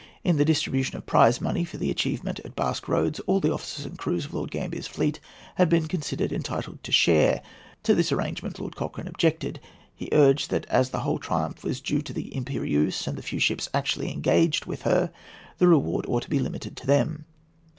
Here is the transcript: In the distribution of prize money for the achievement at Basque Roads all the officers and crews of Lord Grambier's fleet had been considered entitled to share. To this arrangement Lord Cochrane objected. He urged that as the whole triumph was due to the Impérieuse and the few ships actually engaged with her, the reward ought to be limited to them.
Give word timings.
In 0.23 0.37
the 0.37 0.45
distribution 0.45 0.97
of 0.97 1.05
prize 1.05 1.39
money 1.39 1.63
for 1.63 1.77
the 1.77 1.91
achievement 1.91 2.39
at 2.39 2.55
Basque 2.55 2.87
Roads 2.87 3.19
all 3.27 3.39
the 3.39 3.53
officers 3.53 3.85
and 3.85 3.99
crews 3.99 4.25
of 4.25 4.33
Lord 4.33 4.49
Grambier's 4.49 4.87
fleet 4.87 5.19
had 5.57 5.69
been 5.69 5.87
considered 5.87 6.33
entitled 6.33 6.81
to 6.83 6.91
share. 6.91 7.43
To 7.83 7.93
this 7.93 8.11
arrangement 8.11 8.59
Lord 8.59 8.75
Cochrane 8.75 9.07
objected. 9.07 9.59
He 9.93 10.09
urged 10.11 10.49
that 10.49 10.65
as 10.65 10.89
the 10.89 11.01
whole 11.01 11.19
triumph 11.19 11.63
was 11.63 11.81
due 11.81 12.01
to 12.01 12.13
the 12.13 12.31
Impérieuse 12.35 13.05
and 13.05 13.15
the 13.15 13.21
few 13.21 13.37
ships 13.37 13.69
actually 13.75 14.11
engaged 14.11 14.65
with 14.65 14.81
her, 14.81 15.11
the 15.59 15.67
reward 15.67 16.07
ought 16.07 16.23
to 16.23 16.31
be 16.31 16.39
limited 16.39 16.75
to 16.77 16.87
them. 16.87 17.25